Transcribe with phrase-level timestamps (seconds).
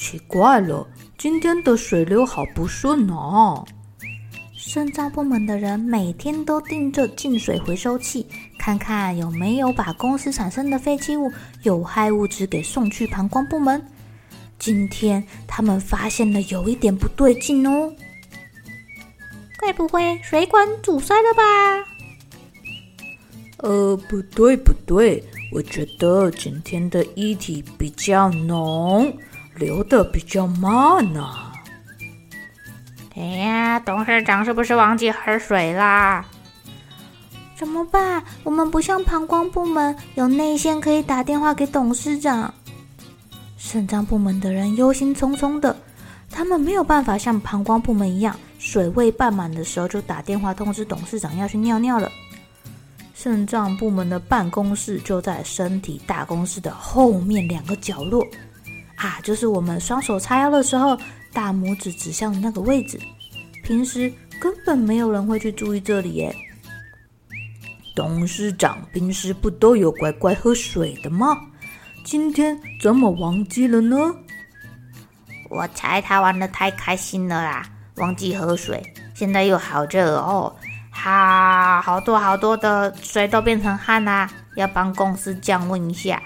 [0.00, 3.62] 奇怪了，今天的水流好不顺哦。
[4.56, 8.26] 肾脏部门的人每天都盯着净水回收器，
[8.58, 11.30] 看看有没有把公司产生的废弃物、
[11.64, 13.86] 有害物质给送去膀胱部门。
[14.58, 17.92] 今天他们发现了有一点不对劲哦，
[19.58, 21.42] 该不会水管阻塞了吧？
[23.58, 29.14] 呃，不对不对，我觉得今天的液体比较浓。
[29.54, 31.52] 流的比较慢呢、啊。
[33.16, 36.24] 哎呀，董事长是不是忘记喝水啦？
[37.56, 38.22] 怎么办？
[38.42, 42.52] 我们不像膀胱部门有内线可以打电话给董事长。
[43.58, 45.76] 肾脏部门的人忧心忡忡的，
[46.30, 52.10] 他们没有办法像膀胱部门一样，水位半满的时候就打电话通知董事长要去尿尿了。
[53.12, 58.26] 肾脏部门的办公室就在身体大公司的后面两个角落。
[59.00, 60.94] 啊，就是我们双手叉腰的时候，
[61.32, 63.00] 大拇指指向那个位置。
[63.64, 66.36] 平时根本没有人会去注意这里耶。
[67.96, 71.34] 董事长平时不都有乖乖喝水的吗？
[72.04, 73.96] 今天怎么忘记了呢？
[75.48, 78.82] 我猜他玩得太开心了啦，忘记喝水。
[79.14, 80.54] 现在又好热哦，
[80.90, 86.22] 哈，好多好多的水都变成汗啦，要帮公司降温一下。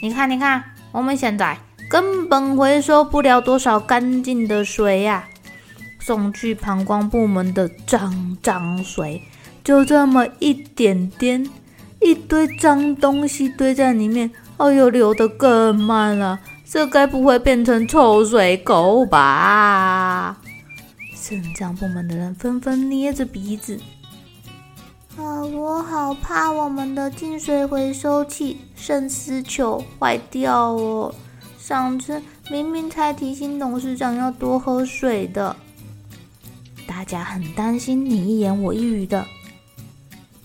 [0.00, 1.58] 你看，你看，我们现在。
[1.88, 5.28] 根本回收不了多少干净的水呀、
[6.00, 9.22] 送去膀胱部门的脏脏水，
[9.62, 11.48] 就这么一点点，
[12.00, 16.40] 一堆脏东西堆在里面，哎呦，流得更慢了。
[16.68, 20.36] 这该不会变成臭水沟吧？
[21.14, 23.80] 肾脏部门的人纷纷捏着鼻子。
[25.16, 31.14] 啊，我好怕我们的净水回收器肾丝球坏掉哦。
[31.66, 35.56] 上次明明才提醒董事长要多喝水的，
[36.86, 39.26] 大家很担心你一言我一语的。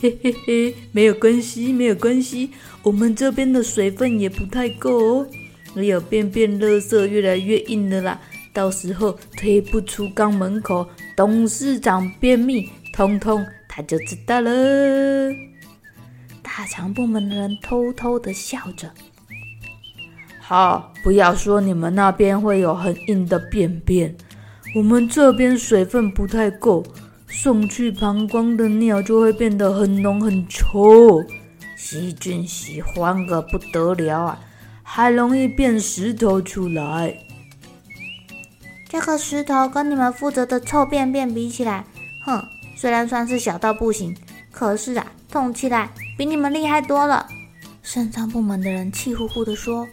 [0.00, 5.26] 嘿嘿嘿，没有关系，没有关系，我们这边的水分也不太够哦。
[5.74, 8.18] 还有便便垃圾越来越硬了啦，
[8.54, 14.50] 到时候推不出肛门口，董事长便秘，通通他就知道了。
[16.42, 18.90] 大肠部门的人偷偷的笑着。
[20.50, 24.12] 好，不要说你们那边会有很硬的便便，
[24.74, 26.84] 我们这边水分不太够，
[27.28, 31.24] 送去膀胱的尿就会变得很浓很稠，
[31.76, 34.40] 细菌喜欢个不得了啊，
[34.82, 37.16] 还容易变石头出来。
[38.88, 41.84] 这个石头跟你们负责的臭便便比起来，
[42.26, 42.44] 哼，
[42.74, 44.16] 虽然算是小到不行，
[44.50, 47.28] 可是啊，痛起来比你们厉害多了。
[47.84, 49.86] 肾脏部门的人气呼呼地说。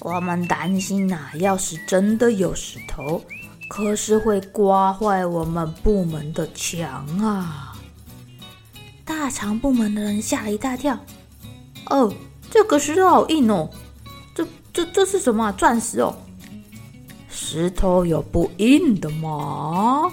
[0.00, 3.22] 我们担心呐、要是真的有石头，
[3.68, 7.76] 可是会刮坏我们部门的墙啊！
[9.04, 10.98] 大肠部门的人吓了一大跳。
[11.86, 12.12] 哦，
[12.50, 13.68] 这个石头好硬哦！
[14.34, 15.52] 这、这、这是什么、啊？
[15.52, 16.16] 钻石哦？
[17.28, 20.10] 石头有不硬的吗？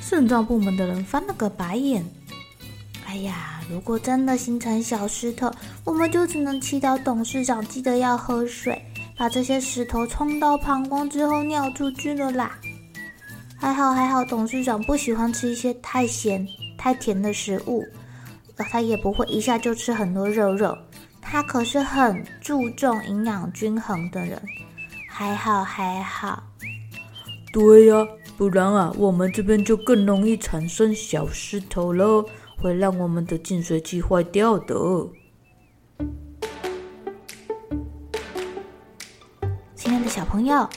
[0.00, 2.02] 肾脏部门的人翻了个白眼。
[3.04, 5.52] 哎呀，如果真的形成小石头，
[5.84, 8.82] 我们就只能祈祷董事长记得要喝水。
[9.20, 12.58] 把这些石头冲到膀胱之后尿出去了啦。
[13.58, 17.84] 还好还好，董事长不喜欢吃一些太咸、太甜的食物，
[18.56, 20.74] 他也不会一下就吃很多肉肉。
[21.20, 24.40] 他可是很注重营养均衡的人。
[25.06, 26.42] 还好还好。
[27.52, 28.08] 对呀，
[28.38, 32.24] 不然啊，我们这边就更容易产生小石头了，
[32.56, 34.74] 会让我们的净水器坏掉的。
[39.80, 40.68] 亲爱的小朋友，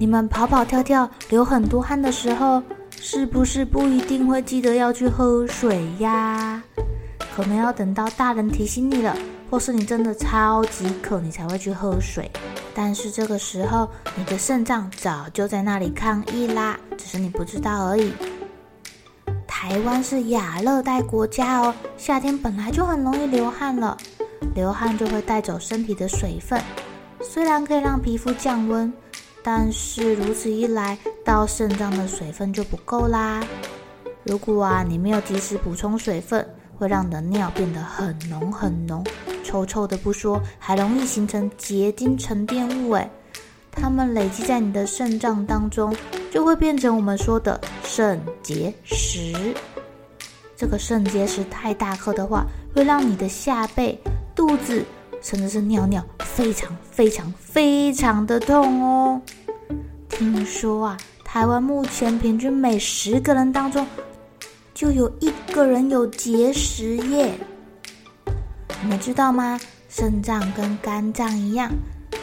[0.00, 2.60] 你们跑跑跳跳、流很多汗的时候，
[3.00, 6.60] 是不是不一定会记得要去喝水呀？
[7.36, 9.16] 可能要等到大人提醒你了，
[9.48, 12.28] 或是你真的超级渴，你才会去喝水。
[12.74, 18.12] 但是这个时候，你的肾脏早就在那里抗议啦，只是你不知道而已。
[19.46, 23.96] 台湾是亚热带国家哦，夏天本来就很容易流汗了，
[24.56, 26.60] 流汗就会带走身体的水分，
[27.20, 28.92] 虽然可以让皮肤降温，
[29.42, 33.44] 但是如此一来，到肾脏的水分就不够啦。
[34.24, 36.46] 如果啊，你没有及时补充水分，
[36.78, 39.04] 会让你的尿变得很浓很浓，
[39.44, 43.10] 臭臭的不说，还容易形成结晶沉淀物，诶，
[43.70, 45.94] 它们累积在你的肾脏当中。
[46.30, 49.32] 就会变成我们说的肾结石。
[50.54, 52.44] 这个肾结石太大颗的话，
[52.74, 53.98] 会让你的下背、
[54.34, 54.84] 肚子，
[55.22, 56.04] 甚至是尿尿
[56.38, 59.20] 非常非常非常的痛哦。
[60.08, 63.84] 听说啊，台湾目前平均每十个人当中，
[64.72, 67.34] 就有一个人有结石耶。
[68.80, 69.58] 你们知道吗？
[69.88, 71.72] 肾脏跟肝脏一样。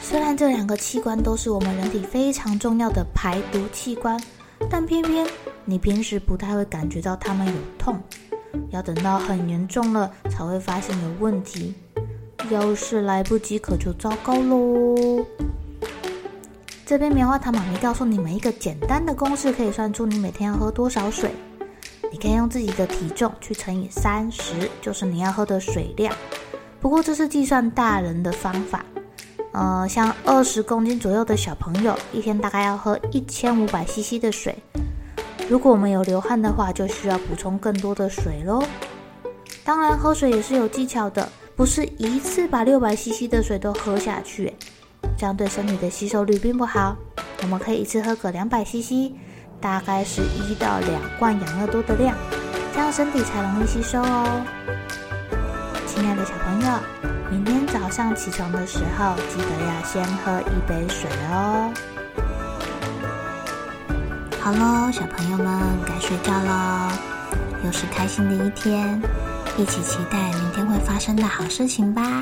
[0.01, 4.17] 虽然这两个器官都是我们人体非常重要的排毒器官，
[4.69, 5.27] 但偏偏
[5.65, 8.01] 你平时不太会感觉到它们有痛，
[8.69, 11.73] 要等到很严重了才会发现有问题。
[12.49, 15.25] 要是来不及，可就糟糕喽。
[16.85, 21.31] 这边棉花糖妈咪告诉你们一个简单的公式，可以算出你每天要喝多少水。
[22.11, 26.15] 你可以用自己的体重去乘以三十，就是你要喝的水量。
[26.79, 28.85] 不过这是计算大人的方法。
[29.51, 34.55] 呃，像二十公斤左右的小朋友，一天大概要喝一千五百 CC 的水。
[35.49, 38.63] 如果我们有流汗的话，就需要补充更多的水喽。
[39.63, 44.53] 当然，喝水也是有技巧的，不是一次把六百 CC 的水都喝下去，
[45.17, 46.95] 这样对身体的吸收率并不好。
[47.41, 49.11] 我们可以一次喝个两百 CC，
[49.61, 52.15] 大概是一到两罐养乐多的量，
[52.73, 54.45] 这样身体才容易吸收哦。
[55.87, 56.79] 亲爱的小朋友。
[57.31, 61.73] 明天早上起床的时候，记得要先喝一杯水哦。
[64.39, 66.91] 好喽，小朋友们该睡觉喽。
[67.65, 69.01] 又是开心的一天，
[69.57, 72.21] 一起期待明天会发生的好事情吧。